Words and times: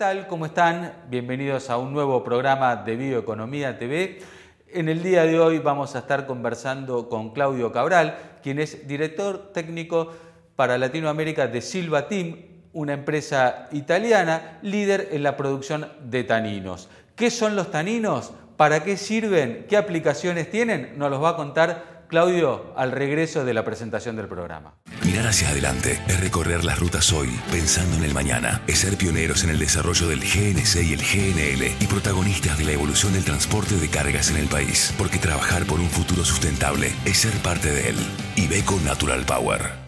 tal? 0.00 0.26
¿Cómo 0.28 0.46
están? 0.46 0.94
Bienvenidos 1.10 1.68
a 1.68 1.76
un 1.76 1.92
nuevo 1.92 2.24
programa 2.24 2.74
de 2.74 2.96
Bioeconomía 2.96 3.78
TV. 3.78 4.20
En 4.68 4.88
el 4.88 5.02
día 5.02 5.24
de 5.24 5.38
hoy 5.38 5.58
vamos 5.58 5.94
a 5.94 5.98
estar 5.98 6.26
conversando 6.26 7.10
con 7.10 7.34
Claudio 7.34 7.70
Cabral, 7.70 8.16
quien 8.42 8.60
es 8.60 8.88
director 8.88 9.52
técnico 9.52 10.10
para 10.56 10.78
Latinoamérica 10.78 11.48
de 11.48 11.60
Silva 11.60 12.08
Team, 12.08 12.38
una 12.72 12.94
empresa 12.94 13.68
italiana 13.72 14.58
líder 14.62 15.10
en 15.12 15.22
la 15.22 15.36
producción 15.36 15.86
de 16.02 16.24
taninos. 16.24 16.88
¿Qué 17.14 17.30
son 17.30 17.54
los 17.54 17.70
taninos? 17.70 18.32
¿Para 18.56 18.82
qué 18.82 18.96
sirven? 18.96 19.66
¿Qué 19.68 19.76
aplicaciones 19.76 20.50
tienen? 20.50 20.94
Nos 20.96 21.10
los 21.10 21.22
va 21.22 21.30
a 21.30 21.36
contar 21.36 22.06
Claudio, 22.08 22.72
al 22.74 22.90
regreso 22.90 23.44
de 23.44 23.52
la 23.52 23.66
presentación 23.66 24.16
del 24.16 24.28
programa. 24.28 24.72
Mirar 25.10 25.26
hacia 25.26 25.48
adelante 25.48 26.00
es 26.06 26.20
recorrer 26.20 26.62
las 26.62 26.78
rutas 26.78 27.12
hoy, 27.12 27.30
pensando 27.50 27.96
en 27.96 28.04
el 28.04 28.14
mañana. 28.14 28.62
Es 28.68 28.78
ser 28.78 28.96
pioneros 28.96 29.42
en 29.42 29.50
el 29.50 29.58
desarrollo 29.58 30.06
del 30.06 30.20
GNC 30.20 30.84
y 30.84 30.92
el 30.92 31.00
GNL 31.00 31.82
y 31.82 31.86
protagonistas 31.88 32.56
de 32.58 32.64
la 32.64 32.72
evolución 32.74 33.14
del 33.14 33.24
transporte 33.24 33.74
de 33.74 33.88
cargas 33.88 34.30
en 34.30 34.36
el 34.36 34.46
país. 34.46 34.94
Porque 34.96 35.18
trabajar 35.18 35.64
por 35.64 35.80
un 35.80 35.90
futuro 35.90 36.24
sustentable 36.24 36.92
es 37.04 37.16
ser 37.16 37.32
parte 37.42 37.72
de 37.72 37.88
él. 37.88 37.96
Ibeco 38.36 38.78
Natural 38.84 39.24
Power. 39.26 39.80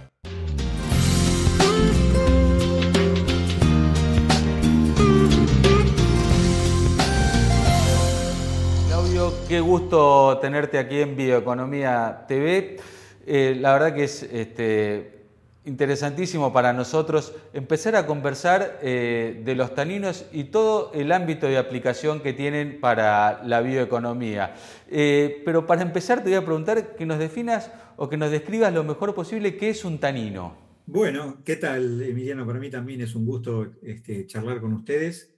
qué 9.48 9.60
gusto 9.60 10.38
tenerte 10.40 10.78
aquí 10.78 11.00
en 11.00 11.14
Bioeconomía 11.14 12.24
TV. 12.26 12.78
Eh, 13.26 13.56
la 13.60 13.72
verdad 13.72 13.94
que 13.94 14.04
es 14.04 14.22
este, 14.22 15.22
interesantísimo 15.64 16.52
para 16.52 16.72
nosotros 16.72 17.34
empezar 17.52 17.94
a 17.94 18.06
conversar 18.06 18.80
eh, 18.82 19.40
de 19.44 19.54
los 19.54 19.74
taninos 19.74 20.26
y 20.32 20.44
todo 20.44 20.90
el 20.92 21.12
ámbito 21.12 21.46
de 21.46 21.58
aplicación 21.58 22.20
que 22.20 22.32
tienen 22.32 22.80
para 22.80 23.42
la 23.44 23.60
bioeconomía. 23.60 24.54
Eh, 24.90 25.42
pero 25.44 25.66
para 25.66 25.82
empezar 25.82 26.22
te 26.22 26.30
voy 26.30 26.34
a 26.34 26.44
preguntar 26.44 26.96
que 26.96 27.06
nos 27.06 27.18
definas 27.18 27.70
o 27.96 28.08
que 28.08 28.16
nos 28.16 28.30
describas 28.30 28.72
lo 28.72 28.82
mejor 28.82 29.14
posible 29.14 29.56
qué 29.56 29.70
es 29.70 29.84
un 29.84 29.98
tanino. 29.98 30.56
Bueno, 30.86 31.38
¿qué 31.44 31.56
tal 31.56 32.02
Emiliano? 32.02 32.44
Para 32.44 32.58
mí 32.58 32.68
también 32.68 33.00
es 33.00 33.14
un 33.14 33.24
gusto 33.24 33.72
este, 33.82 34.26
charlar 34.26 34.60
con 34.60 34.72
ustedes. 34.72 35.32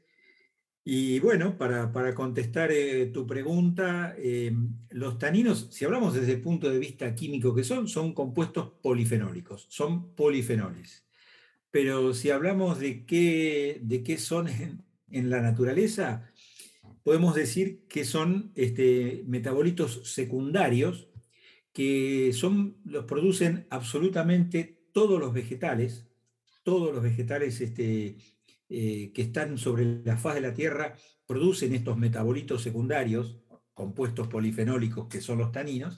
Y 0.86 1.18
bueno, 1.20 1.56
para, 1.56 2.14
contestar 2.14 2.70
eh, 2.70 3.06
tu 3.06 3.26
pregunta, 3.26 4.14
eh, 4.18 4.52
los 4.90 5.18
taninos, 5.18 5.68
si 5.70 5.86
hablamos 5.86 6.12
desde 6.12 6.32
el 6.32 6.42
punto 6.42 6.68
de 6.68 6.78
vista 6.78 7.14
químico 7.14 7.54
que 7.54 7.64
son, 7.64 7.88
son 7.88 8.12
compuestos 8.12 8.72
polifenólicos, 8.82 9.66
son 9.70 10.14
polifenoles. 10.14 11.06
Pero 11.70 12.12
si 12.12 12.30
hablamos 12.30 12.78
de 12.80 13.06
qué, 13.06 13.80
de 13.82 14.02
qué 14.02 14.18
son 14.18 14.46
en, 15.10 15.30
la 15.30 15.40
naturaleza, 15.40 16.30
podemos 17.02 17.34
decir 17.34 17.86
que 17.88 18.04
son 18.04 18.52
este, 18.54 19.24
metabolitos 19.26 20.02
secundarios 20.12 21.08
que 21.72 22.32
son, 22.34 22.76
los 22.84 23.06
producen 23.06 23.66
absolutamente 23.70 24.82
todos 24.92 25.18
los 25.18 25.32
vegetales, 25.32 26.06
todos 26.62 26.94
los 26.94 27.02
vegetales 27.02 27.60
este, 27.60 28.16
eh, 28.76 29.12
que 29.12 29.22
están 29.22 29.56
sobre 29.56 30.02
la 30.04 30.16
faz 30.16 30.34
de 30.34 30.40
la 30.40 30.52
Tierra 30.52 30.96
producen 31.26 31.74
estos 31.74 31.96
metabolitos 31.96 32.60
secundarios, 32.60 33.38
compuestos 33.72 34.26
polifenólicos 34.26 35.06
que 35.06 35.20
son 35.20 35.38
los 35.38 35.52
taninos, 35.52 35.96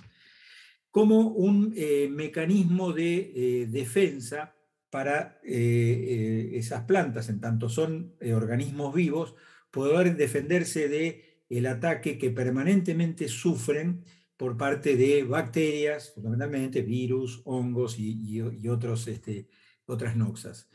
como 0.91 1.29
un 1.29 1.73
eh, 1.75 2.09
mecanismo 2.11 2.93
de 2.93 3.33
eh, 3.35 3.67
defensa 3.67 4.55
para 4.91 5.41
esas 5.43 6.85
plantas, 6.85 7.29
en 7.29 7.41
tanto 7.41 7.69
son 7.69 8.15
organismos 8.35 8.95
vivos, 8.95 9.35
poder 9.71 10.17
defenderse 10.17 10.89
de 10.89 11.43
el 11.49 11.67
ataque 11.67 12.19
que 12.19 12.31
permanentemente 12.31 13.29
sufren 13.29 14.05
por 14.37 14.57
parte 14.57 14.97
de 14.97 15.23
bacterias, 15.25 16.13
fundamentalmente 16.15 16.83
virus, 16.83 17.43
hongos 17.45 17.99
y, 17.99 18.41
otros, 18.69 19.09
este, 19.09 19.49
otras 19.87 20.17
noxas. 20.17 20.69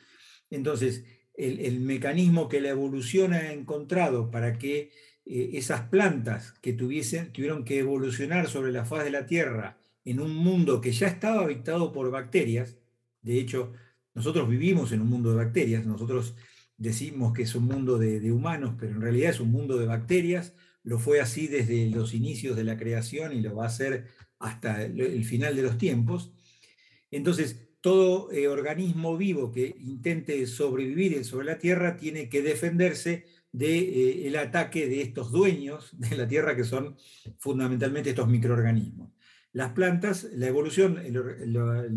Entonces, 0.49 1.05
el, 1.41 1.79
mecanismo 1.79 2.47
que 2.47 2.61
la 2.61 2.69
evolución 2.69 3.33
ha 3.33 3.51
encontrado 3.51 4.29
para 4.29 4.57
que 4.57 4.91
eh, 5.25 5.51
esas 5.53 5.81
plantas 5.89 6.53
que 6.61 6.73
tuviesen, 6.73 7.31
tuvieron 7.33 7.65
que 7.65 7.79
evolucionar 7.79 8.47
sobre 8.47 8.71
la 8.71 8.85
faz 8.85 9.03
de 9.03 9.11
la 9.11 9.25
Tierra 9.25 9.77
en 10.05 10.19
un 10.19 10.35
mundo 10.35 10.81
que 10.81 10.91
ya 10.91 11.07
estaba 11.07 11.41
habitado 11.41 11.91
por 11.91 12.11
bacterias, 12.11 12.77
de 13.21 13.39
hecho, 13.39 13.73
nosotros 14.13 14.49
vivimos 14.49 14.91
en 14.91 15.01
un 15.01 15.09
mundo 15.09 15.31
de 15.31 15.37
bacterias, 15.37 15.85
nosotros 15.85 16.35
decimos 16.77 17.33
que 17.33 17.43
es 17.43 17.55
un 17.55 17.65
mundo 17.65 17.97
de, 17.97 18.31
humanos, 18.31 18.75
pero 18.79 18.93
en 18.93 19.01
realidad 19.01 19.29
es 19.29 19.39
un 19.39 19.51
mundo 19.51 19.77
de 19.77 19.85
bacterias, 19.85 20.53
lo 20.83 20.97
fue 20.97 21.21
así 21.21 21.47
desde 21.47 21.89
los 21.89 22.13
inicios 22.13 22.55
de 22.55 22.63
la 22.63 22.77
creación 22.77 23.33
y 23.33 23.41
lo 23.41 23.55
va 23.55 23.67
a 23.67 23.69
ser 23.69 24.07
hasta 24.39 24.83
el 24.83 25.23
final 25.23 25.55
de 25.55 25.61
los 25.61 25.77
tiempos. 25.77 26.33
Entonces, 27.11 27.70
todo 27.81 28.31
eh, 28.31 28.47
organismo 28.47 29.17
vivo 29.17 29.51
que 29.51 29.75
intente 29.79 30.45
sobrevivir 30.47 31.25
sobre 31.25 31.47
la 31.47 31.57
Tierra 31.57 31.97
tiene 31.97 32.29
que 32.29 32.41
defenderse 32.41 33.25
del 33.51 33.69
de, 33.91 34.27
eh, 34.27 34.37
ataque 34.37 34.87
de 34.87 35.01
estos 35.01 35.31
dueños 35.31 35.89
de 35.97 36.15
la 36.15 36.27
Tierra, 36.27 36.55
que 36.55 36.63
son 36.63 36.95
fundamentalmente 37.39 38.11
estos 38.11 38.27
microorganismos. 38.27 39.11
Las 39.53 39.73
plantas, 39.73 40.29
la 40.35 40.47
evolución, 40.47 40.97
el, 40.97 41.91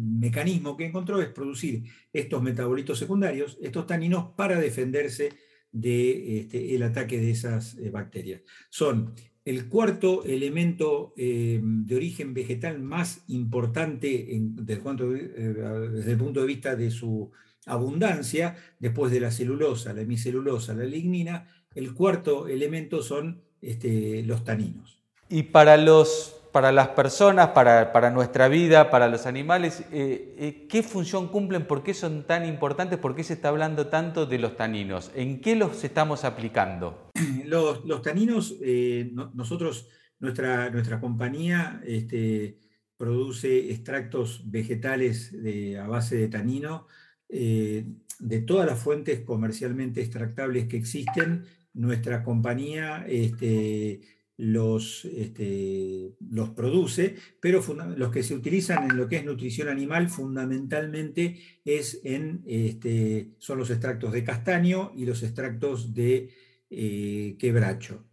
mecanismo 0.00 0.74
que 0.74 0.86
encontró 0.86 1.20
es 1.20 1.28
producir 1.28 1.84
estos 2.10 2.42
metabolitos 2.42 2.98
secundarios, 2.98 3.58
estos 3.60 3.86
taninos, 3.86 4.30
para 4.36 4.58
defenderse 4.58 5.24
del 5.70 5.82
de, 5.82 6.40
este, 6.40 6.84
ataque 6.84 7.18
de 7.18 7.30
esas 7.30 7.76
eh, 7.76 7.90
bacterias. 7.90 8.40
Son 8.70 9.12
el 9.44 9.68
cuarto 9.68 10.24
elemento 10.24 11.12
eh, 11.16 11.60
de 11.62 11.96
origen 11.96 12.32
vegetal 12.32 12.80
más 12.80 13.24
importante 13.28 14.36
eh, 14.36 14.40
desde, 14.40 16.12
el 16.12 16.18
punto 16.18 16.40
de 16.40 16.46
vista 16.46 16.76
de 16.76 16.90
su 16.90 17.30
abundancia, 17.66 18.56
después 18.78 19.12
de 19.12 19.20
la 19.20 19.30
celulosa, 19.30 19.92
la 19.92 20.02
hemicelulosa, 20.02 20.74
la 20.74 20.84
lignina, 20.84 21.48
el 21.74 21.92
cuarto 21.92 22.48
elemento 22.48 23.02
son 23.02 23.42
este, 23.60 24.22
los 24.22 24.44
taninos. 24.44 25.02
Y 25.28 25.44
para 25.44 25.76
los 25.76 26.43
para 26.54 26.70
las 26.70 26.90
personas, 26.90 27.48
para, 27.48 28.10
nuestra 28.12 28.46
vida, 28.46 28.88
para 28.88 29.08
los 29.08 29.26
animales, 29.26 29.80
eh, 29.90 30.36
eh, 30.38 30.66
¿qué 30.68 30.84
función 30.84 31.26
cumplen? 31.26 31.66
¿Por 31.66 31.82
qué 31.82 31.94
son 31.94 32.28
tan 32.28 32.46
importantes? 32.46 32.96
¿Por 33.00 33.16
qué 33.16 33.24
se 33.24 33.32
está 33.32 33.48
hablando 33.48 33.88
tanto 33.88 34.24
de 34.24 34.38
los 34.38 34.56
taninos? 34.56 35.10
¿En 35.16 35.40
qué 35.40 35.56
los 35.56 35.82
estamos 35.82 36.22
aplicando? 36.22 37.10
Los, 37.46 38.02
taninos, 38.02 38.54
eh, 38.62 39.10
nosotros, 39.34 39.88
nuestra, 40.20 40.70
nuestra 40.70 41.00
compañía 41.00 41.82
este, 41.84 42.60
produce 42.96 43.72
extractos 43.72 44.48
vegetales 44.48 45.34
a 45.76 45.88
base 45.88 46.16
de 46.16 46.28
tanino 46.28 46.86
de 47.28 48.40
todas 48.46 48.66
las 48.66 48.78
fuentes 48.78 49.22
comercialmente 49.22 50.00
extractables 50.00 50.68
que 50.68 50.76
existen. 50.76 51.46
Nuestra 51.72 52.22
compañía 52.22 53.04
este, 53.08 54.02
los, 54.36 55.04
este, 55.04 56.12
los 56.28 56.50
produce, 56.50 57.14
pero 57.40 57.62
los 57.96 58.10
que 58.10 58.22
se 58.22 58.34
utilizan 58.34 58.90
en 58.90 58.96
lo 58.96 59.08
que 59.08 59.16
es 59.16 59.24
nutrición 59.24 59.68
animal 59.68 60.08
fundamentalmente 60.08 61.38
es 61.64 62.00
en, 62.04 62.42
este, 62.46 63.34
son 63.38 63.58
los 63.58 63.70
extractos 63.70 64.12
de 64.12 64.24
castaño 64.24 64.92
y 64.96 65.06
los 65.06 65.22
extractos 65.22 65.94
de 65.94 66.30
eh, 66.70 67.36
quebracho. 67.38 68.06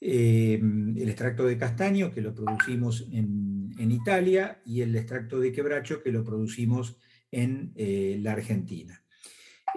Em, 0.00 0.98
el 0.98 1.08
extracto 1.08 1.46
de 1.46 1.56
castaño 1.56 2.12
que 2.12 2.22
lo 2.22 2.34
producimos 2.34 3.06
en, 3.12 3.52
Italia 3.78 4.60
y 4.64 4.80
el 4.80 4.96
extracto 4.96 5.38
de 5.38 5.52
quebracho 5.52 6.02
que 6.02 6.10
lo 6.10 6.24
producimos 6.24 6.96
en 7.30 7.72
eh, 7.76 8.18
la 8.20 8.32
Argentina. 8.32 9.04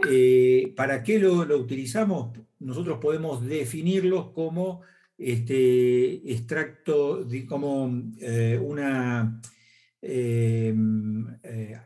Eh, 0.09 0.73
¿Para 0.75 1.03
qué 1.03 1.19
lo, 1.19 1.45
lo 1.45 1.57
utilizamos? 1.57 2.37
Nosotros 2.59 2.97
podemos 2.99 3.45
definirlos 3.45 4.31
como 4.31 4.81
este 5.17 6.31
extracto 6.31 7.27
como 7.47 8.11
eh, 8.19 8.59
una 8.61 9.41
em, 10.01 11.27
eh, 11.43 11.79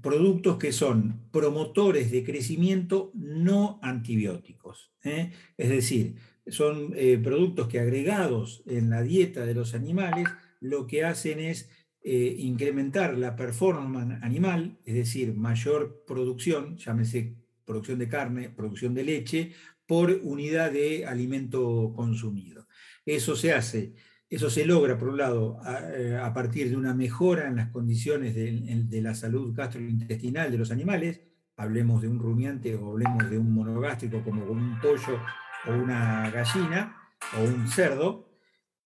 productos 0.00 0.58
que 0.58 0.72
son 0.72 1.28
promotores 1.30 2.10
de 2.10 2.22
crecimiento 2.22 3.10
no 3.14 3.78
antibióticos. 3.82 4.92
¿eh? 5.02 5.32
Es 5.56 5.68
decir, 5.68 6.16
son 6.46 6.94
productos 7.22 7.68
que 7.68 7.80
agregados 7.80 8.62
en 8.66 8.90
la 8.90 9.02
dieta 9.02 9.46
de 9.46 9.54
los 9.54 9.74
animales 9.74 10.28
lo 10.60 10.86
que 10.86 11.04
hacen 11.04 11.40
es 11.40 11.70
incrementar 12.02 13.16
la 13.16 13.34
performance 13.34 14.22
animal, 14.22 14.76
es 14.84 14.94
decir, 14.94 15.34
mayor 15.34 16.04
producción, 16.06 16.76
llámese 16.76 17.38
producción 17.64 17.98
de 17.98 18.08
carne, 18.08 18.50
producción 18.50 18.94
de 18.94 19.04
leche, 19.04 19.52
por 19.86 20.20
unidad 20.22 20.72
de 20.72 21.06
alimento 21.06 21.92
consumido. 21.94 22.66
Eso 23.04 23.36
se 23.36 23.52
hace, 23.52 23.94
eso 24.30 24.50
se 24.50 24.64
logra, 24.64 24.98
por 24.98 25.08
un 25.08 25.18
lado, 25.18 25.58
a, 25.62 25.80
eh, 25.92 26.18
partir 26.34 26.70
de 26.70 26.76
una 26.76 26.94
mejora 26.94 27.48
en 27.48 27.56
las 27.56 27.70
condiciones 27.70 28.34
de, 28.34 29.02
la 29.02 29.14
salud 29.14 29.54
gastrointestinal 29.54 30.50
de 30.50 30.58
los 30.58 30.70
animales, 30.70 31.20
hablemos 31.56 32.02
de 32.02 32.08
un 32.08 32.18
rumiante 32.18 32.74
o 32.74 32.92
hablemos 32.92 33.30
de 33.30 33.38
un 33.38 33.52
monogástrico 33.52 34.22
como 34.24 34.44
un 34.44 34.80
pollo 34.80 35.20
o 35.66 35.72
una 35.72 36.30
gallina 36.30 36.96
o 37.38 37.44
un 37.44 37.68
cerdo, 37.68 38.30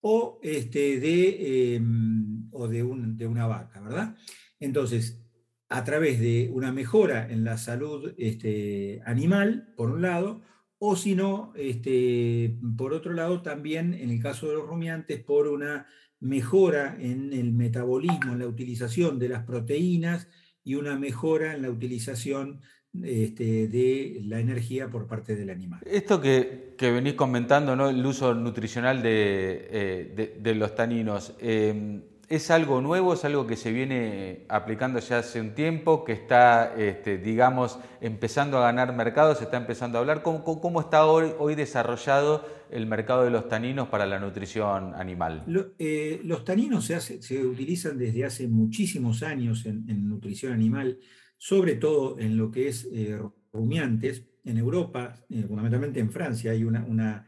o, 0.00 0.38
este, 0.42 1.00
de, 1.00 1.76
em, 1.76 2.48
o 2.52 2.68
de, 2.68 2.84
de 2.84 3.26
una 3.26 3.46
vaca, 3.46 3.80
¿verdad? 3.80 4.16
Entonces, 4.60 5.24
a 5.68 5.84
través 5.84 6.18
de 6.20 6.50
una 6.52 6.72
mejora 6.72 7.30
en 7.30 7.44
la 7.44 7.58
salud 7.58 8.14
este, 8.16 9.02
animal, 9.04 9.72
por 9.76 9.90
un 9.90 10.02
lado, 10.02 10.42
o 10.78 10.96
si 10.96 11.14
no, 11.14 11.52
este, 11.56 12.56
por 12.76 12.92
otro 12.92 13.12
lado, 13.12 13.42
también 13.42 13.94
en 13.94 14.10
el 14.10 14.22
caso 14.22 14.48
de 14.48 14.54
los 14.54 14.66
rumiantes, 14.66 15.22
por 15.22 15.48
una 15.48 15.86
mejora 16.20 16.96
en 17.00 17.32
el 17.32 17.52
metabolismo, 17.52 18.32
en 18.32 18.40
la 18.40 18.46
utilización 18.46 19.18
de 19.18 19.28
las 19.28 19.44
proteínas 19.44 20.28
y 20.64 20.74
una 20.74 20.98
mejora 20.98 21.54
en 21.54 21.62
la 21.62 21.70
utilización 21.70 22.60
este, 23.02 23.68
de 23.68 24.20
la 24.24 24.40
energía 24.40 24.88
por 24.88 25.06
parte 25.06 25.36
del 25.36 25.50
animal. 25.50 25.80
Esto 25.84 26.20
que, 26.20 26.74
venís 26.78 27.14
comentando, 27.14 27.76
¿no? 27.76 27.88
el 27.88 28.04
uso 28.04 28.34
nutricional 28.34 29.02
de, 29.02 30.08
eh, 30.10 30.54
los 30.54 30.74
taninos, 30.74 31.34
eh, 31.40 32.02
¿es 32.28 32.50
algo 32.50 32.80
nuevo? 32.80 33.14
¿Es 33.14 33.24
algo 33.24 33.46
que 33.46 33.56
se 33.56 33.72
viene 33.72 34.44
aplicando 34.48 34.98
ya 34.98 35.18
hace 35.18 35.40
un 35.40 35.54
tiempo? 35.54 36.04
¿Que 36.04 36.12
está, 36.12 36.74
este, 36.76 37.18
digamos, 37.18 37.78
empezando 38.00 38.58
a 38.58 38.62
ganar 38.62 38.94
mercado? 38.94 39.34
¿Se 39.34 39.44
está 39.44 39.56
empezando 39.56 39.98
a 39.98 40.00
hablar? 40.00 40.22
¿Cómo, 40.22 40.80
está 40.80 41.06
hoy, 41.06 41.54
desarrollado 41.54 42.46
el 42.70 42.86
mercado 42.86 43.24
de 43.24 43.30
los 43.30 43.48
taninos 43.48 43.88
para 43.88 44.06
la 44.06 44.18
nutrición 44.18 44.94
animal? 44.94 45.44
Eh, 45.78 46.20
los 46.24 46.44
taninos 46.44 46.84
se, 46.84 47.46
utilizan 47.46 47.98
desde 47.98 48.24
hace 48.24 48.48
muchísimos 48.48 49.22
años 49.22 49.66
en 49.66 50.08
nutrición 50.08 50.52
animal 50.52 50.98
sobre 51.38 51.76
todo 51.76 52.18
en 52.18 52.36
lo 52.36 52.50
que 52.50 52.68
es 52.68 52.86
eh, 52.92 53.18
rumiantes. 53.52 54.24
En 54.44 54.58
Europa, 54.58 55.14
eh, 55.30 55.44
fundamentalmente 55.46 56.00
en 56.00 56.10
Francia, 56.10 56.50
hay 56.50 56.64
una, 56.64 57.26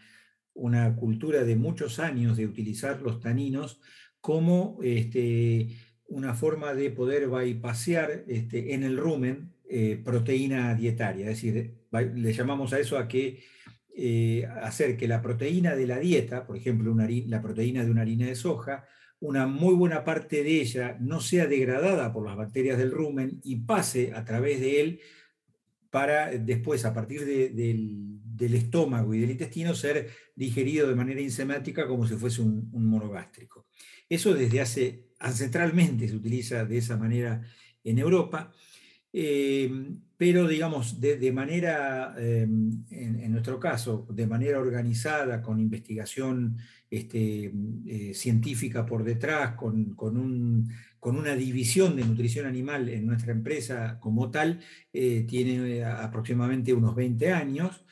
cultura 0.99 1.45
de 1.45 1.57
muchos 1.57 1.99
años 1.99 2.37
de 2.37 2.47
utilizar 2.47 3.01
los 3.01 3.21
taninos 3.21 3.81
como 4.21 4.79
este, 4.83 5.69
una 6.07 6.35
forma 6.35 6.75
de 6.75 6.91
poder 6.91 7.29
bypassear 7.29 8.25
este, 8.29 8.75
en 8.75 8.83
el 8.83 8.97
rumen 8.97 9.53
eh, 9.69 10.01
proteína 10.05 10.75
dietaria. 10.75 11.31
Es 11.31 11.43
decir, 11.43 11.75
le 11.93 12.33
llamamos 12.33 12.73
a 12.73 12.79
eso 12.81 12.99
a 12.99 13.09
que 13.09 13.43
hacer 14.63 14.97
que 14.97 15.07
la 15.07 15.21
proteína 15.21 15.75
de 15.75 15.87
la 15.87 15.99
dieta, 15.99 16.47
por 16.47 16.57
ejemplo, 16.57 16.91
una, 16.91 17.07
la 17.27 17.43
proteína 17.43 17.85
de 17.85 17.91
una 17.91 18.03
harina 18.03 18.27
de 18.27 18.35
soja, 18.35 18.87
una 19.21 19.47
muy 19.47 19.75
buena 19.75 20.03
parte 20.03 20.43
de 20.43 20.61
ella 20.61 20.97
no 20.99 21.21
sea 21.21 21.47
degradada 21.47 22.13
por 22.13 22.27
las 22.27 22.37
bacterias 22.37 22.79
del 22.79 22.91
rumen 22.91 23.41
y 23.45 23.57
pase 23.57 24.13
a 24.15 24.25
través 24.25 24.61
de 24.61 24.81
él 24.81 25.01
para 25.91 26.31
después, 26.31 26.85
a 26.85 26.95
partir 26.95 27.25
del, 27.27 28.10
estómago 28.55 29.15
y 29.15 29.21
del 29.21 29.31
intestino, 29.31 29.75
ser 29.75 30.11
digerido 30.35 30.89
de 30.89 30.95
manera 30.95 31.21
enzimática 31.21 31.87
como 31.87 32.07
si 32.07 32.15
fuese 32.15 32.43
un, 32.43 32.71
monogástrico. 32.73 33.67
Eso 34.09 34.35
desde 34.35 34.61
hace, 34.61 35.11
ancestralmente 35.19 36.09
se 36.09 36.17
utiliza 36.17 36.65
de 36.65 36.79
esa 36.79 36.97
manera 36.97 37.43
en 37.85 37.99
Europa. 37.99 38.53
Eh, 39.13 39.71
pero 40.17 40.47
digamos, 40.47 41.01
de, 41.01 41.33
manera, 41.33 42.15
em, 42.19 42.85
en, 42.91 43.33
nuestro 43.33 43.59
caso, 43.59 44.07
de 44.11 44.27
manera 44.27 44.61
organizada, 44.61 45.41
con 45.41 45.59
investigación 45.59 46.59
este, 46.91 47.51
eh, 47.87 48.13
científica 48.13 48.85
por 48.85 49.03
detrás, 49.03 49.55
con, 49.55 49.97
un, 49.99 50.69
con, 50.99 51.17
una 51.17 51.35
división 51.35 51.97
de 51.97 52.05
nutrición 52.05 52.45
animal 52.47 52.91
en 52.91 53.07
nuestra 53.07 53.33
empresa 53.33 53.99
como 53.99 54.31
tal, 54.31 54.61
eh, 54.93 55.25
tiene 55.27 55.85
aproximadamente 55.85 56.75
unos 56.75 56.95
20 56.95 57.33
años. 57.33 57.83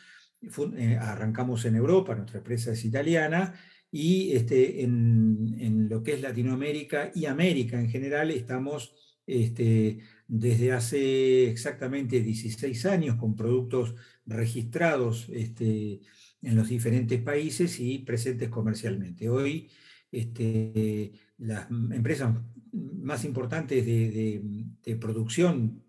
Arrancamos 1.00 1.64
en 1.64 1.76
Europa, 1.76 2.14
nuestra 2.14 2.38
empresa 2.38 2.72
es 2.72 2.84
italiana, 2.84 3.54
y 3.90 4.32
este, 4.32 4.82
en, 4.82 5.88
lo 5.88 6.02
que 6.02 6.14
es 6.14 6.22
Latinoamérica 6.22 7.10
y 7.14 7.26
América 7.26 7.80
en 7.80 7.88
general 7.88 8.30
estamos 8.30 8.94
este, 9.26 10.00
desde 10.26 10.72
hace 10.72 11.50
exactamente 11.50 12.20
16 12.20 12.86
años 12.86 13.16
con 13.16 13.34
productos 13.34 13.94
registrados 14.26 15.28
este, 15.32 16.00
en 16.42 16.56
los 16.56 16.68
diferentes 16.68 17.20
países 17.22 17.80
y 17.80 17.98
presentes 17.98 18.48
comercialmente. 18.48 19.28
Hoy 19.28 19.70
las 21.38 21.70
empresas 21.70 22.34
más 22.72 23.24
importantes 23.24 23.84
de, 23.84 24.96
producción 25.00 25.82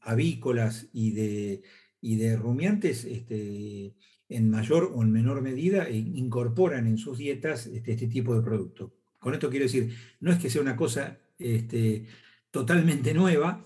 avícolas 0.00 0.88
y 0.92 1.12
de, 1.12 1.62
y 2.02 2.16
de 2.16 2.36
rumiantes 2.36 3.06
este, 3.06 3.94
en 4.28 4.50
mayor 4.50 4.92
o 4.94 5.02
en 5.02 5.10
menor 5.10 5.40
medida 5.40 5.88
e 5.88 5.96
incorporan 5.96 6.86
en 6.86 6.98
sus 6.98 7.16
dietas 7.16 7.66
este, 7.66 7.92
este 7.92 8.08
tipo 8.08 8.34
de 8.34 8.42
producto. 8.42 8.92
Con 9.18 9.32
esto 9.32 9.48
quiero 9.48 9.64
decir, 9.64 9.94
no 10.20 10.30
es 10.30 10.38
que 10.38 10.50
sea 10.50 10.60
una 10.60 10.76
cosa 10.76 11.18
este, 11.38 12.06
totalmente 12.50 13.14
nueva, 13.14 13.64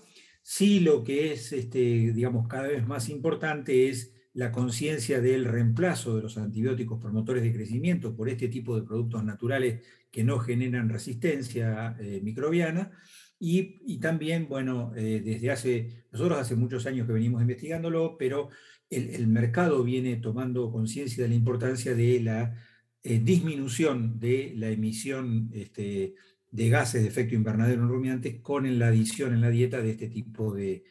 Sí 0.49 0.79
lo 0.79 1.03
que 1.03 1.33
es, 1.33 1.53
digamos, 1.71 2.47
cada 2.47 2.69
vez 2.69 2.87
más 2.87 3.09
importante 3.09 3.89
es 3.89 4.13
la 4.31 4.53
conciencia 4.53 5.19
del 5.19 5.43
reemplazo 5.43 6.15
de 6.15 6.21
los 6.21 6.37
antibióticos 6.37 7.01
promotores 7.01 7.43
de 7.43 7.51
crecimiento 7.51 8.15
por 8.15 8.29
este 8.29 8.47
tipo 8.47 8.73
de 8.79 8.87
productos 8.87 9.25
naturales 9.25 9.85
que 10.09 10.23
no 10.23 10.39
generan 10.39 10.87
resistencia 10.87 11.97
eh, 11.99 12.21
microbiana. 12.23 12.93
Y, 13.39 13.99
también, 13.99 14.47
bueno, 14.47 14.93
eh, 14.95 15.21
desde 15.23 15.51
hace, 15.51 16.05
nosotros 16.11 16.39
hace 16.39 16.55
muchos 16.55 16.85
años 16.87 17.05
que 17.05 17.13
venimos 17.13 17.41
investigándolo, 17.41 18.17
pero 18.17 18.49
el, 18.89 19.27
mercado 19.27 19.83
viene 19.83 20.15
tomando 20.15 20.71
conciencia 20.71 21.23
de 21.23 21.29
la 21.29 21.35
importancia 21.35 21.93
de 21.93 22.19
la 22.21 22.55
eh, 23.03 23.19
disminución 23.19 24.19
de 24.19 24.53
la 24.55 24.69
emisión 24.69 25.49
este, 25.53 26.15
de 26.51 26.69
gases 26.69 27.03
de 27.03 27.09
efecto 27.09 27.35
invernadero 27.35 27.83
en 27.83 27.89
rumiantes 27.89 28.39
con 28.41 28.79
la 28.79 28.87
adición 28.87 29.33
en 29.33 29.41
la 29.41 29.49
dieta 29.49 29.81
de 29.81 29.91
este 29.91 30.07
tipo 30.07 30.53
de, 30.53 30.83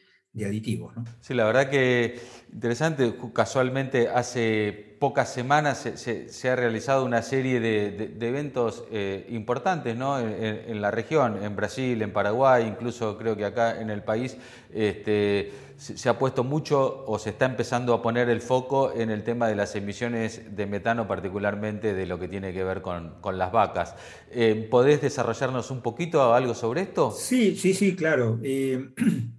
aditivos. 0.43 0.93
Sí, 1.21 1.33
la 1.33 1.45
verdad 1.45 1.69
que 1.69 2.19
interesante. 2.53 3.13
Casualmente 3.33 4.09
hace 4.09 4.95
pocas 4.99 5.31
semanas 5.31 5.87
se, 5.95 6.49
ha 6.49 6.55
realizado 6.55 7.05
una 7.05 7.21
serie 7.21 7.59
de, 7.59 8.17
eventos 8.19 8.83
eh, 8.91 9.27
importantes 9.29 9.95
¿no? 9.95 10.19
en, 10.19 10.81
la 10.81 10.91
región, 10.91 11.43
en 11.43 11.55
Brasil, 11.55 12.01
en 12.01 12.11
Paraguay, 12.11 12.65
incluso 12.65 13.17
creo 13.17 13.35
que 13.35 13.45
acá 13.45 13.79
en 13.79 13.89
el 13.89 14.03
país. 14.03 14.37
Este, 14.73 15.51
se 15.77 16.09
ha 16.09 16.17
puesto 16.17 16.43
mucho 16.43 17.05
o 17.05 17.19
se 17.19 17.29
está 17.29 17.45
empezando 17.45 17.93
a 17.93 18.01
poner 18.01 18.29
el 18.29 18.41
foco 18.41 18.93
en 18.93 19.11
el 19.11 19.23
tema 19.23 19.47
de 19.47 19.55
las 19.55 19.75
emisiones 19.75 20.55
de 20.55 20.65
metano, 20.65 21.07
particularmente 21.07 21.93
de 21.93 22.07
lo 22.07 22.17
que 22.17 22.27
tiene 22.27 22.51
que 22.51 22.63
ver 22.63 22.81
con, 22.81 23.37
las 23.37 23.51
vacas. 23.51 23.95
Eh, 24.31 24.67
¿Podés 24.71 25.01
desarrollarnos 25.01 25.69
un 25.69 25.81
poquito 25.81 26.33
algo 26.33 26.55
sobre 26.55 26.81
esto? 26.81 27.11
Sí, 27.11 27.55
sí, 27.55 27.75
sí, 27.75 27.95
claro. 27.95 28.39
Eh, 28.41 28.89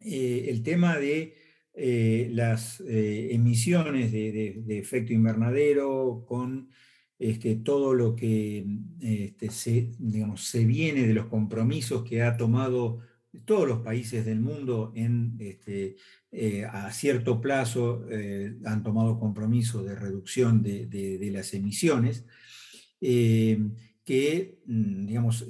eh, 0.00 0.46
el 0.48 0.62
tema 0.62 0.98
de 0.98 1.36
las 2.32 2.82
emisiones 2.86 4.12
de, 4.12 4.64
efecto 4.78 5.12
invernadero 5.14 6.24
con 6.28 6.68
este, 7.18 7.56
todo 7.56 7.94
lo 7.94 8.16
que 8.16 8.66
este, 9.00 9.50
se, 9.50 9.92
digamos, 9.98 10.44
se 10.48 10.66
viene 10.66 11.06
de 11.06 11.14
los 11.14 11.26
compromisos 11.26 12.04
que 12.04 12.22
ha 12.22 12.36
tomado 12.36 13.00
todos 13.44 13.68
los 13.68 13.80
países 13.80 14.24
del 14.24 14.40
mundo 14.40 14.92
en, 14.94 15.36
este, 15.38 15.96
eh, 16.32 16.64
a 16.64 16.90
cierto 16.92 17.40
plazo 17.40 18.06
eh, 18.10 18.56
han 18.64 18.82
tomado 18.82 19.18
compromisos 19.18 19.84
de 19.84 19.94
reducción 19.94 20.62
de, 20.62 21.30
las 21.32 21.54
emisiones, 21.54 22.24
eh, 23.00 23.58
que, 24.04 24.58
mm, 24.66 25.06
digamos, 25.06 25.46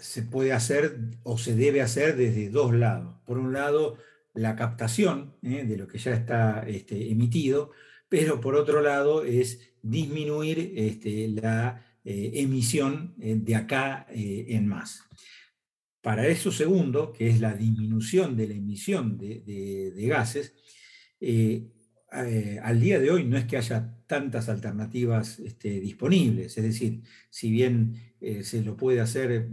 se 0.00 0.22
puede 0.22 0.52
hacer 0.52 0.98
o 1.22 1.38
se 1.38 1.54
debe 1.54 1.82
hacer 1.82 2.16
desde 2.16 2.50
dos 2.50 2.74
lados. 2.74 3.16
Por 3.24 3.38
un 3.38 3.52
lado, 3.52 3.96
la 4.34 4.56
captación 4.56 5.34
de 5.40 5.76
lo 5.76 5.88
que 5.88 5.98
ya 5.98 6.12
está 6.12 6.64
este, 6.66 7.10
emitido, 7.10 7.70
pero 8.08 8.40
por 8.40 8.54
otro 8.54 8.80
lado 8.80 9.24
es 9.24 9.72
disminuir 9.82 10.72
este, 10.76 11.28
la 11.28 11.84
emisión 12.04 13.14
de 13.16 13.54
acá 13.54 14.06
en 14.10 14.66
más. 14.66 15.08
Para 16.00 16.26
eso 16.26 16.52
segundo, 16.52 17.12
que 17.12 17.28
es 17.28 17.40
la 17.40 17.54
disminución 17.54 18.36
de 18.36 18.48
la 18.48 18.54
emisión 18.54 19.18
de, 19.18 19.92
gases, 20.08 20.54
eh, 21.20 21.68
eh, 22.12 22.58
al 22.62 22.80
día 22.80 22.98
de 22.98 23.10
hoy 23.10 23.24
no 23.24 23.36
es 23.36 23.44
que 23.44 23.56
haya 23.56 23.94
tantas 24.06 24.48
alternativas 24.48 25.38
este, 25.40 25.80
disponibles, 25.80 26.56
es 26.56 26.64
decir, 26.64 27.02
si 27.28 27.50
bien 27.50 28.07
eh, 28.20 28.42
se 28.42 28.62
lo 28.62 28.76
puede 28.76 29.00
hacer 29.00 29.48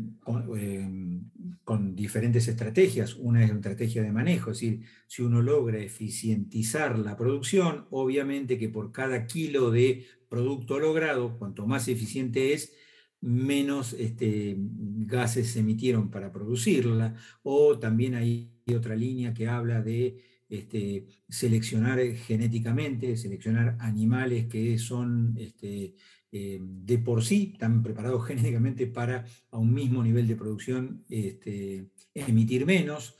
con, 1.64 1.96
diferentes 1.96 2.48
estrategias, 2.48 3.16
una 3.16 3.44
es 3.44 3.50
la 3.50 3.56
estrategia 3.56 4.02
de 4.02 4.12
manejo, 4.12 4.52
es 4.52 4.60
decir, 4.60 4.82
si 5.08 5.22
uno 5.22 5.42
logra 5.42 5.78
eficientizar 5.78 6.98
la 6.98 7.16
producción, 7.16 7.86
obviamente 7.92 8.58
que 8.58 8.70
por 8.70 8.92
cada 8.92 9.28
kilo 9.28 9.70
de 9.70 10.06
producto 10.30 10.80
logrado, 10.80 11.38
cuanto 11.38 11.68
más 11.68 11.88
eficiente 11.88 12.54
es, 12.54 12.74
menos 13.22 13.94
este, 13.94 14.56
gases 14.58 15.52
se 15.52 15.60
emitieron 15.60 16.10
para 16.10 16.32
producirla, 16.32 17.16
o 17.44 17.78
también 17.78 18.16
hay 18.16 18.52
otra 18.76 18.96
línea 18.96 19.34
que 19.34 19.48
habla 19.48 19.82
de 19.82 20.24
este, 20.50 21.08
seleccionar 21.28 22.00
genéticamente, 22.16 23.18
seleccionar 23.18 23.78
animales 23.80 24.48
que 24.48 24.78
son 24.78 25.36
este, 25.38 25.96
eh, 26.38 26.60
de 26.60 26.98
por 26.98 27.24
sí, 27.24 27.52
están 27.54 27.82
preparados 27.82 28.26
genéticamente 28.28 28.88
para 28.88 29.24
a 29.52 29.58
un 29.58 29.74
mismo 29.74 30.04
nivel 30.04 30.28
de 30.28 30.36
producción 30.36 31.06
este, 31.08 31.92
emitir 32.14 32.66
menos. 32.66 33.16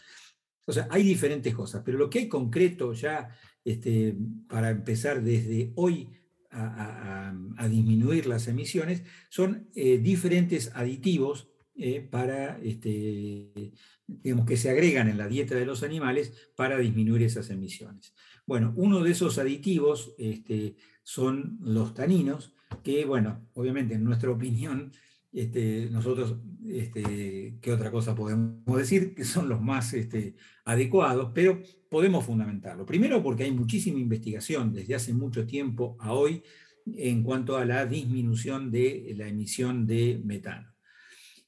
O 0.66 0.74
sea, 0.74 0.90
hay 0.92 1.04
diferentes 1.04 1.56
cosas, 1.56 1.82
pero 1.86 1.98
lo 1.98 2.10
que 2.10 2.20
hay 2.20 2.28
concreto 2.28 2.92
ya 2.92 3.30
este, 3.64 4.18
para 4.50 4.70
empezar 4.70 5.24
desde 5.24 5.72
hoy 5.76 6.10
a, 6.52 7.34
disminuir 7.70 8.28
las 8.28 8.50
emisiones 8.50 9.04
son 9.30 9.70
eh, 9.76 9.98
diferentes 9.98 10.72
aditivos 10.76 11.50
eh, 11.78 12.02
para, 12.02 12.60
este, 12.62 13.72
digamos, 14.08 14.46
que 14.46 14.58
se 14.58 14.70
agregan 14.70 15.08
en 15.08 15.18
la 15.18 15.30
dieta 15.30 15.56
de 15.56 15.66
los 15.66 15.84
animales 15.84 16.52
para 16.58 16.78
disminuir 16.78 17.24
esas 17.24 17.50
emisiones. 17.50 18.14
Bueno, 18.46 18.74
uno 18.76 19.02
de 19.04 19.12
esos 19.12 19.38
aditivos 19.38 20.16
son 21.04 21.58
los 21.62 21.94
taninos, 21.94 22.55
que, 22.84 23.06
bueno, 23.06 23.48
obviamente 23.54 23.96
en 23.96 24.04
nuestra 24.04 24.32
opinión, 24.32 24.92
este, 25.32 25.90
nosotros, 25.92 26.38
este, 26.66 27.58
¿qué 27.62 27.72
otra 27.72 27.92
cosa 27.92 28.16
podemos 28.16 28.78
decir? 28.78 29.14
Que 29.14 29.26
son 29.26 29.50
los 29.50 29.62
más 29.62 29.94
este, 29.94 30.36
adecuados, 30.64 31.32
pero 31.34 31.62
podemos 31.90 32.26
fundamentarlo. 32.26 32.86
Primero 32.86 33.22
porque 33.22 33.44
hay 33.44 33.52
muchísima 33.52 34.00
investigación 34.00 34.72
desde 34.72 34.96
hace 34.96 35.14
mucho 35.14 35.46
tiempo 35.46 35.98
a 36.00 36.14
hoy 36.14 36.42
en 36.86 37.24
cuanto 37.24 37.58
a 37.58 37.66
la 37.66 37.86
disminución 37.86 38.72
de 38.72 39.14
la 39.18 39.28
emisión 39.28 39.86
de 39.86 40.22
metano. 40.24 40.74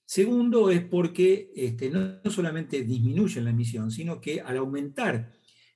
Segundo 0.03 0.69
es 0.69 0.83
porque 0.83 1.75
no, 1.91 2.31
solamente 2.31 2.83
disminuyen 2.83 3.43
la 3.43 3.51
emisión, 3.51 3.91
sino 3.91 4.21
que 4.21 4.41
al 4.41 4.57
aumentar 4.57 5.33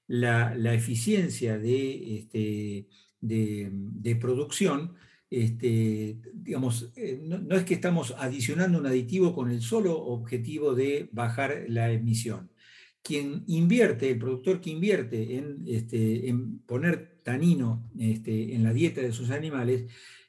la, 0.07 0.73
eficiencia 0.73 1.57
de, 1.57 2.27
de, 3.21 4.15
producción, 4.15 4.95
este, 5.31 6.17
digamos, 6.33 6.91
eh, 6.97 7.17
no, 7.23 7.55
es 7.55 7.63
que 7.63 7.73
estamos 7.73 8.13
adicionando 8.17 8.77
un 8.79 8.85
aditivo 8.85 9.33
con 9.33 9.49
el 9.49 9.61
solo 9.61 9.97
objetivo 9.97 10.75
de 10.75 11.07
bajar 11.13 11.65
la 11.69 11.89
emisión. 11.89 12.51
Quien 13.01 13.45
invierte, 13.47 14.11
el 14.11 14.19
productor 14.19 14.59
que 14.59 14.71
invierte 14.71 15.37
en, 15.37 15.63
este, 15.65 16.27
en 16.27 16.59
poner 16.59 17.21
tanino 17.23 17.89
este, 17.97 18.53
en 18.53 18.63
la 18.63 18.73
dieta 18.73 19.01
de 19.01 19.13
sus 19.13 19.31
animales, 19.31 19.85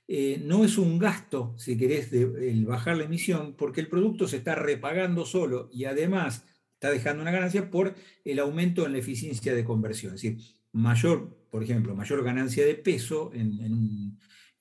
eh, 0.07 0.41
no 0.45 0.65
es 0.65 0.79
un 0.79 0.99
gasto, 0.99 1.55
si 1.59 1.77
querés, 1.77 2.11
de, 2.13 2.63
bajar 2.65 2.97
la 2.97 3.05
emisión, 3.05 3.55
porque 3.57 3.81
el 3.81 3.89
producto 3.89 4.29
se 4.29 4.37
está 4.37 4.55
repagando 4.55 5.27
solo 5.27 5.69
y 5.73 5.85
además 5.85 6.45
está 6.75 6.91
dejando 6.91 7.23
una 7.23 7.33
ganancia 7.33 7.71
por 7.71 7.95
el 8.25 8.39
aumento 8.39 8.87
en 8.87 8.93
la 8.93 8.99
eficiencia 8.99 9.53
de 9.53 9.65
conversión. 9.65 10.15
Es 10.15 10.23
decir, 10.23 10.39
mayor, 10.73 11.47
por 11.51 11.63
ejemplo, 11.63 11.97
mayor 11.97 12.23
ganancia 12.23 12.65
de 12.65 12.75
peso 12.77 13.33
en, 13.35 13.73
un, 13.73 14.19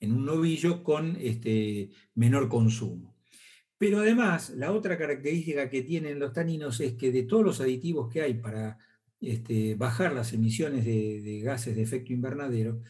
novillo 0.08 0.82
con 0.82 1.16
este, 1.20 1.90
menor 2.14 2.48
consumo. 2.48 3.16
Pero 3.78 4.00
además, 4.00 4.50
la 4.50 4.72
otra 4.72 4.96
característica 4.96 5.68
que 5.68 5.82
tienen 5.82 6.18
los 6.18 6.32
taninos 6.32 6.80
es 6.80 6.94
que 6.94 7.10
de 7.10 7.24
todos 7.24 7.44
los 7.44 7.60
aditivos 7.60 8.08
que 8.12 8.22
hay 8.22 8.34
para 8.34 8.78
este, 9.20 9.74
bajar 9.74 10.12
las 10.12 10.32
emisiones 10.32 10.84
de 10.84 11.40
gases 11.42 11.76
de 11.76 11.82
efecto 11.82 12.12
invernadero, 12.12 12.82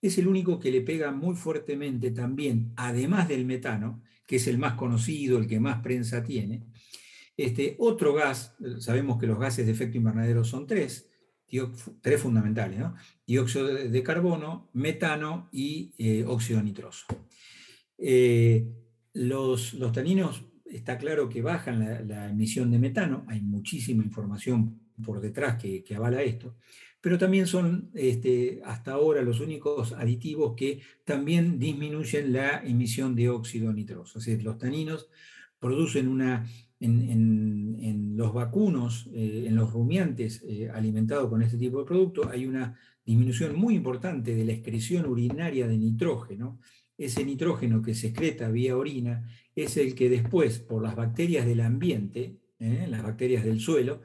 es 0.00 0.18
el 0.18 0.28
único 0.28 0.58
que 0.58 0.70
le 0.70 0.80
pega 0.82 1.10
muy 1.10 1.34
fuertemente 1.34 2.10
también, 2.12 2.72
además 2.76 3.28
del 3.28 3.44
metano, 3.44 4.02
que 4.26 4.36
es 4.36 4.46
el 4.46 4.58
más 4.58 4.74
conocido, 4.74 5.38
el 5.38 5.46
que 5.46 5.60
más 5.60 5.80
prensa 5.82 6.22
tiene. 6.22 6.62
Este, 7.36 7.76
otro 7.78 8.14
gas, 8.14 8.54
sabemos 8.78 9.18
que 9.18 9.26
los 9.26 9.38
gases 9.38 9.66
de 9.66 9.72
efecto 9.72 9.96
invernadero 9.96 10.44
son 10.44 10.66
tres, 10.66 11.07
tres 12.00 12.20
fundamentales, 12.20 12.80
dióxido 13.26 13.66
de 13.66 14.02
carbono, 14.02 14.68
metano 14.72 15.48
y 15.52 15.92
eh, 15.98 16.24
óxido 16.26 16.62
nitroso. 16.62 17.06
Eh, 17.96 18.66
los, 19.14 19.76
taninos, 19.92 20.44
está 20.64 20.98
claro 20.98 21.28
que 21.28 21.42
bajan 21.42 22.08
la, 22.08 22.28
emisión 22.28 22.70
de 22.70 22.78
metano, 22.78 23.24
hay 23.28 23.40
muchísima 23.40 24.04
información 24.04 24.80
por 25.04 25.20
detrás 25.20 25.60
que, 25.60 25.82
que 25.82 25.94
avala 25.94 26.22
esto, 26.22 26.56
pero 27.00 27.18
también 27.18 27.46
son 27.46 27.90
este, 27.94 28.60
hasta 28.64 28.92
ahora 28.92 29.22
los 29.22 29.40
únicos 29.40 29.92
aditivos 29.92 30.54
que 30.56 30.80
también 31.04 31.58
disminuyen 31.58 32.32
la 32.32 32.62
emisión 32.64 33.14
de 33.14 33.30
óxido 33.30 33.72
nitroso. 33.72 34.18
Es 34.18 34.24
decir, 34.24 34.42
los 34.42 34.58
taninos 34.58 35.08
producen 35.60 36.08
una, 36.08 36.46
en, 36.80 38.16
los 38.16 38.32
vacunos, 38.32 39.08
eh, 39.12 39.44
en 39.46 39.54
los 39.54 39.72
rumiantes 39.72 40.42
eh, 40.46 40.68
alimentados 40.70 41.28
con 41.28 41.42
este 41.42 41.56
tipo 41.56 41.78
de 41.78 41.84
producto, 41.84 42.28
hay 42.28 42.46
una 42.46 42.76
disminución 43.04 43.56
muy 43.56 43.74
importante 43.74 44.34
de 44.34 44.44
la 44.44 44.52
excreción 44.52 45.06
urinaria 45.06 45.68
de 45.68 45.78
nitrógeno. 45.78 46.60
Ese 46.96 47.24
nitrógeno 47.24 47.80
que 47.80 47.94
se 47.94 48.08
excreta 48.08 48.48
vía 48.48 48.76
orina 48.76 49.28
es 49.54 49.76
el 49.76 49.94
que 49.94 50.08
después, 50.08 50.58
por 50.58 50.82
las 50.82 50.96
bacterias 50.96 51.46
del 51.46 51.60
ambiente, 51.60 52.40
eh, 52.58 52.86
las 52.90 53.02
bacterias 53.02 53.44
del 53.44 53.60
suelo, 53.60 54.00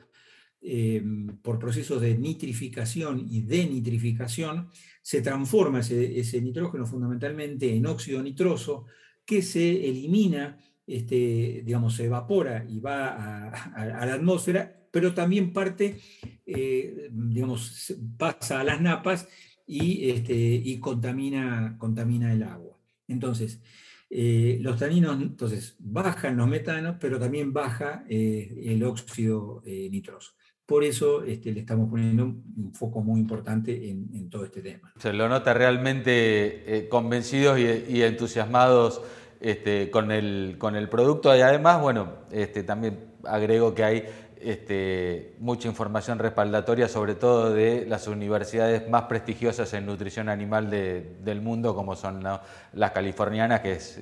Em, 0.65 1.27
por 1.41 1.59
procesos 1.59 1.99
de 1.99 2.17
nitrificación 2.17 3.27
y 3.29 3.41
denitrificación, 3.41 4.69
se 5.01 5.21
transforma 5.21 5.81
ese, 5.81 6.41
nitrógeno 6.41 6.85
fundamentalmente 6.85 7.75
en 7.75 7.85
óxido 7.85 8.23
nitroso 8.23 8.85
que 9.25 9.41
se 9.41 9.89
elimina, 9.89 10.57
este, 10.85 11.63
digamos, 11.65 11.95
se 11.95 12.05
evapora 12.05 12.65
y 12.67 12.79
va 12.79 13.49
a, 13.49 14.05
la 14.05 14.13
atmósfera, 14.13 14.81
pero 14.91 15.13
también 15.13 15.53
parte, 15.53 15.99
eh, 16.45 17.09
digamos, 17.11 17.93
pasa 18.17 18.59
a 18.59 18.63
las 18.63 18.81
napas 18.81 19.27
y, 19.65 20.09
este, 20.09 20.35
y 20.35 20.79
contamina, 20.79 21.77
contamina 21.77 22.33
el 22.33 22.43
agua. 22.43 22.77
Entonces, 23.07 23.61
eh, 24.09 24.59
los 24.61 24.77
taninos 24.77 25.19
entonces, 25.21 25.75
bajan 25.79 26.37
los 26.37 26.47
metanos, 26.47 26.97
pero 26.99 27.17
también 27.17 27.53
baja 27.53 28.03
eh, 28.09 28.63
el 28.65 28.83
óxido 28.83 29.63
nitroso. 29.65 30.33
Por 30.65 30.83
eso 30.83 31.23
este, 31.23 31.51
le 31.51 31.61
estamos 31.61 31.89
poniendo 31.89 32.23
un 32.23 32.71
foco 32.73 33.01
muy 33.01 33.19
importante 33.19 33.89
en, 33.89 34.29
todo 34.29 34.45
este 34.45 34.61
tema. 34.61 34.93
Se 34.97 35.11
lo 35.11 35.27
nota 35.27 35.53
realmente 35.53 36.87
convencidos 36.89 37.59
y, 37.59 38.01
entusiasmados 38.01 39.01
este, 39.43 39.91
con, 39.91 40.09
el, 40.09 40.55
con 40.57 40.77
el 40.77 40.87
producto 40.87 41.35
y 41.35 41.41
además, 41.41 41.81
bueno, 41.81 42.13
este, 42.31 42.63
también 42.63 43.11
agrego 43.25 43.75
que 43.75 43.83
hay 43.83 44.05
este, 44.39 45.35
mucha 45.39 45.67
información 45.67 46.17
respaldatoria, 46.17 46.87
sobre 46.87 47.15
todo 47.15 47.53
de 47.53 47.85
las 47.85 48.07
universidades 48.07 48.89
más 48.89 49.03
prestigiosas 49.03 49.73
en 49.73 49.85
nutrición 49.85 50.29
animal 50.29 50.69
del 50.69 51.41
mundo, 51.41 51.75
como 51.75 51.97
son 51.97 52.23
las 52.23 52.91
californianas, 52.91 53.59
que 53.59 53.73
es 53.73 54.01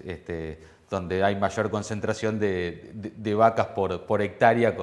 donde 0.91 1.23
hay 1.23 1.35
mayor 1.35 1.71
concentración 1.71 2.39
de, 2.39 3.33
vacas 3.35 3.67
por, 3.67 4.21
hectárea. 4.21 4.75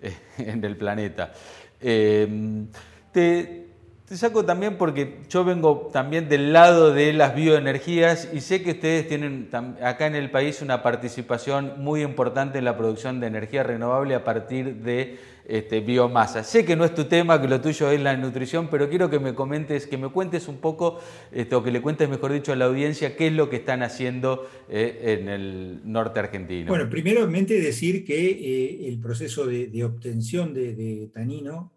En 0.38 0.64
el 0.64 0.76
planeta. 0.76 1.32
Te, 1.80 3.67
saco 4.16 4.44
también 4.44 4.76
porque 4.78 5.18
yo 5.28 5.44
vengo 5.44 5.90
también 5.92 6.28
del 6.28 6.52
lado 6.52 6.92
de 6.92 7.12
las 7.12 7.34
bioenergías 7.34 8.30
y 8.32 8.40
sé 8.40 8.62
que 8.62 8.72
ustedes 8.72 9.06
tienen 9.06 9.48
acá 9.82 10.06
en 10.06 10.14
el 10.14 10.30
país 10.30 10.62
una 10.62 10.82
participación 10.82 11.74
muy 11.78 12.02
importante 12.02 12.58
en 12.58 12.64
la 12.64 12.76
producción 12.76 13.20
de 13.20 13.26
energía 13.26 13.62
renovable 13.62 14.14
a 14.14 14.24
partir 14.24 14.76
de 14.76 15.18
este, 15.48 15.80
biomasa. 15.80 16.44
Sé 16.44 16.64
que 16.64 16.76
no 16.76 16.84
es 16.84 16.94
tu 16.94 17.06
tema, 17.06 17.40
que 17.40 17.48
lo 17.48 17.60
tuyo 17.60 17.90
es 17.90 18.00
la 18.00 18.16
nutrición, 18.16 18.68
pero 18.70 18.88
quiero 18.88 19.08
que 19.08 19.18
me 19.18 19.34
comentes, 19.34 19.86
que 19.86 19.96
me 19.96 20.10
cuentes 20.10 20.46
un 20.46 20.58
poco, 20.58 21.00
este, 21.32 21.56
o 21.56 21.64
que 21.64 21.70
le 21.70 21.80
cuentes, 21.80 22.08
mejor 22.08 22.32
dicho, 22.32 22.52
a 22.52 22.56
la 22.56 22.66
audiencia 22.66 23.16
qué 23.16 23.28
es 23.28 23.32
lo 23.32 23.48
que 23.48 23.56
están 23.56 23.82
haciendo 23.82 24.46
eh, 24.68 25.18
en 25.18 25.28
el 25.28 25.80
norte 25.84 26.20
argentino. 26.20 26.68
Bueno, 26.68 26.88
primeramente 26.90 27.60
decir 27.60 28.04
que 28.04 28.28
eh, 28.30 28.88
el 28.88 29.00
proceso 29.00 29.46
de, 29.46 29.84
obtención 29.84 30.52
de, 30.52 31.10
tanino, 31.14 31.72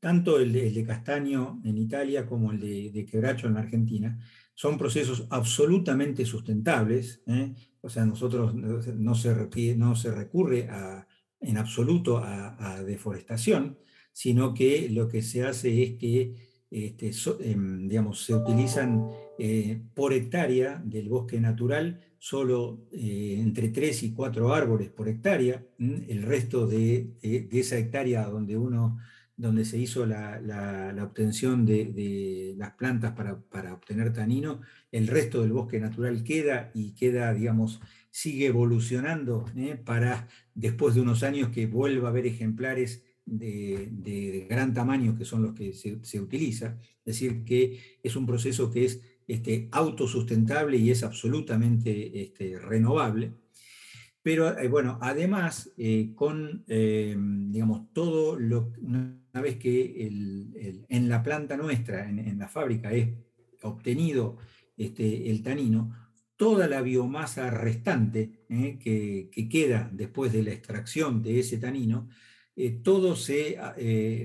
tanto 0.00 0.40
el 0.40 0.52
de, 0.52 0.84
castaño 0.84 1.60
en 1.64 1.76
Italia 1.76 2.26
como 2.26 2.52
el 2.52 2.60
de, 2.92 3.06
quebracho 3.06 3.46
en 3.46 3.54
la 3.54 3.60
Argentina, 3.60 4.18
son 4.54 4.76
procesos 4.76 5.26
absolutamente 5.30 6.24
sustentables. 6.24 7.22
¿eh? 7.26 7.54
O 7.82 7.88
sea, 7.88 8.04
nosotros 8.04 8.54
no 8.54 9.14
se, 9.14 9.34
no 9.76 9.94
se 9.94 10.10
recurre 10.10 10.68
en 11.40 11.56
absoluto 11.58 12.18
a, 12.18 12.82
deforestación, 12.82 13.78
sino 14.12 14.54
que 14.54 14.88
lo 14.90 15.08
que 15.08 15.22
se 15.22 15.44
hace 15.44 15.82
es 15.82 15.98
que 15.98 16.34
este, 16.70 17.10
em, 17.40 17.88
digamos, 17.88 18.24
se 18.24 18.34
utilizan 18.34 19.08
eh, 19.38 19.82
por 19.94 20.12
hectárea 20.12 20.80
del 20.84 21.08
bosque 21.08 21.40
natural 21.40 22.00
solo 22.18 22.86
eh, 22.92 23.38
entre 23.38 23.70
3 23.70 24.02
y 24.04 24.12
4 24.12 24.54
árboles 24.54 24.90
por 24.90 25.08
hectárea, 25.08 25.64
el 25.78 26.22
resto 26.22 26.66
de, 26.66 27.14
esa 27.22 27.78
hectárea 27.78 28.26
donde 28.26 28.58
uno 28.58 28.98
donde 29.40 29.64
se 29.64 29.78
hizo 29.78 30.04
la, 30.04 30.94
obtención 31.02 31.64
de, 31.64 32.54
las 32.58 32.72
plantas 32.72 33.12
para, 33.12 33.72
obtener 33.72 34.12
tanino, 34.12 34.60
el 34.92 35.06
resto 35.06 35.40
del 35.40 35.52
bosque 35.52 35.80
natural 35.80 36.22
queda 36.22 36.70
y 36.74 36.92
queda, 36.92 37.32
digamos, 37.32 37.80
sigue 38.10 38.46
evolucionando 38.46 39.46
¿eh? 39.56 39.80
para 39.82 40.28
después 40.54 40.94
de 40.94 41.00
unos 41.00 41.22
años 41.22 41.48
que 41.48 41.66
vuelva 41.66 42.08
a 42.08 42.10
haber 42.10 42.26
ejemplares 42.26 43.02
de, 43.24 44.46
gran 44.50 44.74
tamaño 44.74 45.16
que 45.16 45.24
son 45.24 45.42
los 45.42 45.54
que 45.54 45.72
se, 45.72 46.20
utiliza. 46.20 46.76
Es 47.06 47.18
decir, 47.18 47.42
que 47.44 47.98
es 48.02 48.16
un 48.16 48.26
proceso 48.26 48.70
que 48.70 48.84
es 48.84 49.00
este, 49.26 49.68
autosustentable 49.72 50.76
y 50.76 50.90
es 50.90 51.02
absolutamente 51.02 52.20
este, 52.20 52.58
renovable. 52.58 53.32
Pero 54.22 54.58
eh, 54.58 54.68
bueno, 54.68 54.98
además, 55.00 55.72
eh, 55.78 56.12
con, 56.14 56.62
digamos, 56.66 57.90
todo 57.94 58.38
lo, 58.38 58.70
vez 59.34 59.56
que 59.56 60.08
en 60.88 61.08
la 61.08 61.22
planta 61.22 61.56
nuestra, 61.56 62.08
en, 62.08 62.38
la 62.38 62.48
fábrica, 62.48 62.92
es 62.92 63.08
obtenido 63.62 64.38
este, 64.76 65.30
el 65.30 65.42
tanino, 65.42 65.94
toda 66.36 66.66
la 66.66 66.82
biomasa 66.82 67.50
restante 67.50 68.44
que, 68.48 69.28
que, 69.30 69.48
queda 69.48 69.90
después 69.92 70.32
de 70.32 70.42
la 70.42 70.52
extracción 70.52 71.22
de 71.22 71.40
ese 71.40 71.58
tanino, 71.58 72.08
todo 72.82 73.14
se 73.14 73.58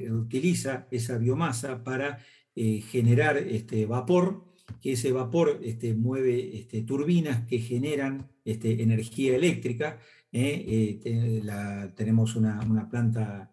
utiliza, 0.10 0.88
esa 0.92 1.18
biomasa, 1.18 1.84
para 1.84 2.20
generar 2.56 3.38
este, 3.38 3.86
vapor 3.86 4.46
que 4.82 4.94
ese 4.94 5.12
vapor 5.12 5.62
este, 5.64 5.94
mueve 5.94 6.58
este, 6.58 6.82
turbinas 6.82 7.46
que 7.48 7.60
generan 7.60 8.32
este, 8.44 8.82
energía 8.84 9.36
eléctrica. 9.36 10.00
¿Eh? 10.36 11.00
Eh, 11.04 11.92
tenemos 11.96 12.36
una, 12.36 12.89
planta 12.89 13.51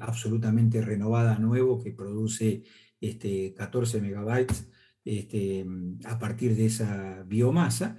absolutamente 0.00 0.80
renovada, 0.82 1.38
nuevo, 1.38 1.82
que 1.82 1.92
produce 1.92 2.62
14 3.56 4.00
megabytes 4.00 4.68
a 6.04 6.18
partir 6.18 6.56
de 6.56 6.66
esa 6.66 7.22
biomasa. 7.26 7.96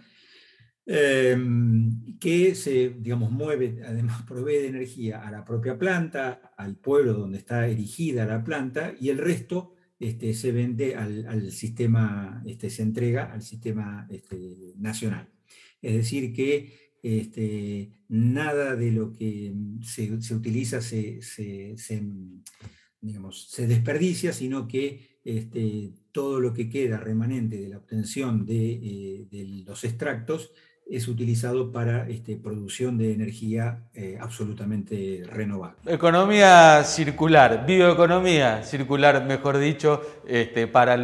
Em, 0.87 2.19
que 2.19 2.53
se, 2.53 2.89
digamos, 2.99 3.31
mueve, 3.31 3.81
además 3.83 4.21
provee 4.27 4.57
de 4.57 4.67
energía 4.67 5.27
a 5.27 5.31
la 5.31 5.43
propia 5.43 5.77
planta, 5.79 6.53
al 6.57 6.75
pueblo 6.75 7.13
donde 7.13 7.39
está 7.39 7.67
erigida 7.67 8.25
la 8.25 8.43
planta, 8.43 8.93
y 8.99 9.09
el 9.09 9.17
resto 9.17 9.73
este, 9.99 10.33
se 10.33 10.51
vende 10.51 10.95
al, 10.95 11.51
sistema, 11.51 12.43
este, 12.45 12.69
se 12.69 12.83
entrega 12.83 13.31
al 13.33 13.41
sistema 13.41 14.07
este, 14.11 14.73
nacional. 14.77 15.29
Es 15.81 15.95
decir, 15.95 16.33
que 16.33 16.84
este, 17.05 17.91
nada 18.07 18.75
de 18.75 18.91
lo 18.91 19.13
que 19.13 19.53
se, 19.83 20.11
utiliza 20.33 20.81
se, 20.81 21.19
digamos, 22.99 23.47
se, 23.51 23.67
desperdicia, 23.67 24.33
sino 24.33 24.67
que 24.67 25.19
este, 25.23 25.93
todo 26.11 26.39
lo 26.39 26.51
que 26.51 26.67
queda 26.67 26.97
remanente 26.97 27.57
de 27.57 27.69
la 27.69 27.77
obtención 27.77 28.43
de, 28.47 28.71
eh, 28.71 29.27
de 29.29 29.63
los 29.67 29.83
extractos 29.83 30.51
es 30.87 31.07
utilizado 31.07 31.71
para 31.71 32.07
este, 32.07 32.35
producción 32.35 32.97
de 32.97 33.11
energía 33.11 33.79
eh, 33.95 34.17
absolutamente 34.21 35.23
renovable. 35.25 35.77
Economía 35.87 36.83
circular, 36.83 37.65
bioeconomía 37.65 38.63
circular, 38.63 39.25
mejor 39.25 39.57
dicho, 39.57 40.01
este, 40.27 40.67
para, 40.67 40.95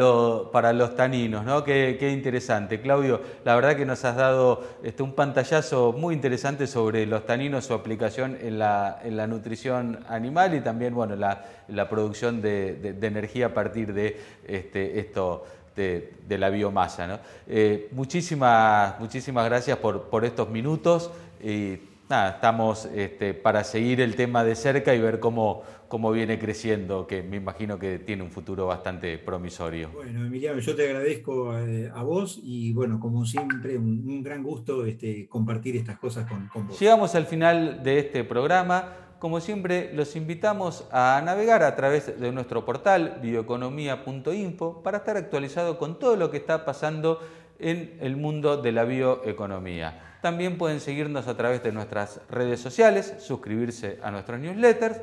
para 0.51 0.73
los 0.73 0.95
taninos, 0.95 1.43
¿no? 1.45 1.63
Qué, 1.63 2.11
interesante. 2.13 2.79
Claudio, 2.79 3.21
la 3.43 3.55
verdad 3.55 3.75
que 3.75 3.85
nos 3.85 4.05
has 4.05 4.15
dado 4.15 4.63
este, 4.83 5.01
un 5.01 5.13
pantallazo 5.13 5.93
muy 5.93 6.13
interesante 6.13 6.67
sobre 6.67 7.07
los 7.07 7.25
taninos, 7.25 7.65
su 7.65 7.73
aplicación 7.73 8.37
en 8.39 8.59
la, 8.59 8.99
en 9.03 9.17
la 9.17 9.25
nutrición 9.25 10.05
animal 10.07 10.53
y 10.53 10.61
también 10.61 10.93
bueno, 10.93 11.15
la, 11.15 11.43
la 11.67 11.89
producción 11.89 12.41
de, 12.41 12.75
de, 12.75 13.07
energía 13.07 13.47
a 13.47 13.53
partir 13.53 13.93
de 13.93 14.17
este, 14.47 14.99
esto 14.99 15.43
de, 15.75 16.37
la 16.37 16.49
biomasa. 16.49 17.21
Eh, 17.47 17.89
muchísimas, 17.91 18.99
muchísimas 18.99 19.45
gracias 19.45 19.77
por, 19.77 20.25
estos 20.25 20.49
minutos 20.49 21.11
y 21.43 21.77
nada, 22.09 22.31
estamos 22.31 22.85
este, 22.93 23.33
para 23.33 23.63
seguir 23.63 24.01
el 24.01 24.15
tema 24.15 24.43
de 24.43 24.55
cerca 24.55 24.93
y 24.93 24.99
ver 24.99 25.19
cómo, 25.19 25.63
cómo 25.87 26.11
viene 26.11 26.37
creciendo, 26.39 27.07
que 27.07 27.23
me 27.23 27.37
imagino 27.37 27.79
que 27.79 27.99
tiene 27.99 28.23
un 28.23 28.31
futuro 28.31 28.67
bastante 28.67 29.17
promisorio. 29.17 29.89
Bueno, 29.93 30.25
Emiliano, 30.25 30.59
yo 30.59 30.75
te 30.75 30.87
agradezco 30.87 31.57
eh, 31.57 31.91
a, 31.93 32.03
vos 32.03 32.39
y 32.43 32.73
bueno, 32.73 32.99
como 32.99 33.25
siempre, 33.25 33.77
un, 33.77 34.21
gran 34.23 34.43
gusto 34.43 34.85
este, 34.85 35.27
compartir 35.27 35.75
estas 35.75 35.97
cosas 35.99 36.27
con, 36.27 36.47
con 36.47 36.67
vos. 36.67 36.79
Llegamos 36.79 37.15
al 37.15 37.25
final 37.25 37.83
de 37.83 37.99
este 37.99 38.23
programa. 38.23 39.10
Como 39.21 39.39
siempre, 39.39 39.91
los 39.93 40.15
invitamos 40.15 40.85
a 40.91 41.21
navegar 41.23 41.61
a 41.61 41.75
través 41.75 42.19
de 42.19 42.31
nuestro 42.31 42.65
portal 42.65 43.19
bioeconomía.info 43.21 44.81
para 44.81 44.97
estar 44.97 45.15
actualizado 45.15 45.77
con 45.77 45.99
todo 45.99 46.15
lo 46.15 46.31
que 46.31 46.37
está 46.37 46.65
pasando 46.65 47.21
en 47.59 47.99
el 48.01 48.17
mundo 48.17 48.57
de 48.57 48.71
la 48.71 48.83
bioeconomía. 48.83 50.17
También 50.23 50.57
pueden 50.57 50.79
seguirnos 50.79 51.27
a 51.27 51.37
través 51.37 51.61
de 51.61 51.71
nuestras 51.71 52.19
redes 52.31 52.61
sociales, 52.61 53.13
suscribirse 53.19 53.99
a 54.01 54.09
nuestros 54.09 54.39
newsletters 54.39 55.01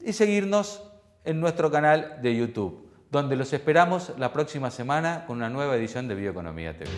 y 0.00 0.12
seguirnos 0.12 0.82
en 1.22 1.38
nuestro 1.38 1.70
canal 1.70 2.18
de 2.20 2.34
YouTube, 2.34 2.90
donde 3.12 3.36
los 3.36 3.52
esperamos 3.52 4.12
la 4.18 4.32
próxima 4.32 4.72
semana 4.72 5.22
con 5.28 5.36
una 5.36 5.50
nueva 5.50 5.76
edición 5.76 6.08
de 6.08 6.16
Bioeconomía 6.16 6.76
TV. 6.76 6.90